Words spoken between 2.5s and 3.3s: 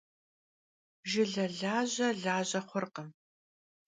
xhurkhım.